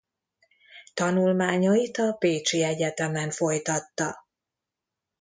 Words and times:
Tanulmányait 0.93 1.97
a 1.97 2.15
bécsi 2.19 2.63
egyetemen 2.63 3.31
folytatta. 3.31 4.27